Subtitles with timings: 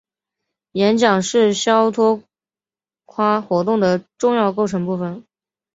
[0.71, 2.23] 演讲是肖托
[3.05, 5.23] 夸活动的重要构成部分。